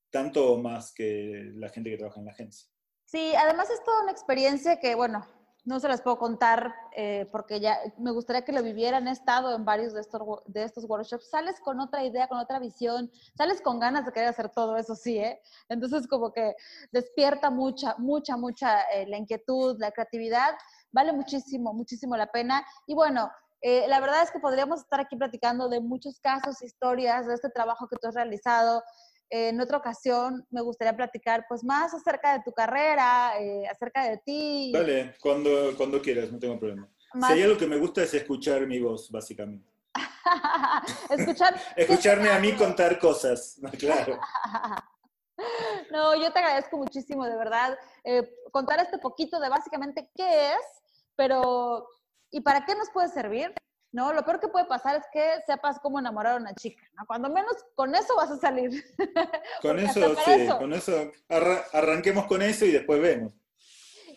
[0.10, 2.71] tanto o más que la gente que trabaja en la agencia.
[3.12, 5.28] Sí, además es toda una experiencia que, bueno,
[5.66, 9.06] no se las puedo contar eh, porque ya me gustaría que lo vivieran.
[9.10, 11.30] He estado en varios de estos, de estos workshops.
[11.30, 14.96] Sales con otra idea, con otra visión, sales con ganas de querer hacer todo eso,
[14.96, 15.42] sí, ¿eh?
[15.68, 16.56] Entonces como que
[16.94, 20.56] despierta mucha, mucha, mucha eh, la inquietud, la creatividad.
[20.94, 22.66] Vale muchísimo, muchísimo la pena.
[22.88, 27.28] Y bueno, eh, la verdad es que podríamos estar aquí platicando de muchos casos, historias
[27.28, 28.82] de este trabajo que tú has realizado,
[29.32, 34.18] en otra ocasión me gustaría platicar pues más acerca de tu carrera, eh, acerca de
[34.18, 34.72] ti.
[34.74, 36.90] Dale, cuando, cuando quieras, no tengo problema.
[37.14, 39.72] Si hay algo que me gusta es escuchar mi voz, básicamente.
[41.10, 44.20] Escuchar, Escucharme a mí contar cosas, claro.
[45.92, 50.82] no, yo te agradezco muchísimo, de verdad, eh, contar este poquito de básicamente qué es,
[51.16, 51.88] pero
[52.32, 53.54] ¿y para qué nos puede servir?
[53.92, 54.14] ¿No?
[54.14, 57.06] Lo peor que puede pasar es que sepas cómo enamorar a una chica, ¿no?
[57.06, 58.84] Cuando menos con eso vas a salir.
[59.62, 61.12] Con eso, sí, con eso.
[61.74, 63.34] arranquemos con eso y después vemos.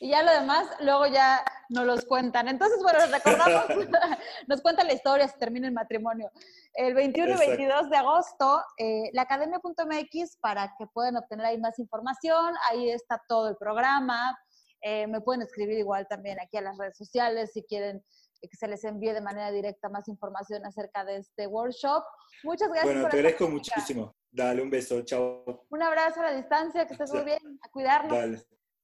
[0.00, 2.48] Y ya lo demás, luego ya nos los cuentan.
[2.48, 3.64] Entonces, bueno, recordamos,
[4.46, 6.30] nos cuenta la historia, se termina el matrimonio.
[6.74, 11.78] El 21 y 22 de agosto, eh, la academia.mx para que puedan obtener ahí más
[11.78, 12.54] información.
[12.70, 14.38] Ahí está todo el programa.
[14.82, 18.04] Eh, me pueden escribir igual también aquí a las redes sociales si quieren
[18.48, 22.02] que se les envíe de manera directa más información acerca de este workshop.
[22.42, 22.94] Muchas gracias.
[22.94, 24.14] Bueno, te agradezco muchísimo.
[24.30, 25.66] Dale, un beso, chao.
[25.70, 28.18] Un abrazo a la distancia, que estés muy bien, a cuidarnos.
[28.18, 28.42] Dale.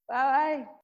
[0.09, 0.71] Bye bye.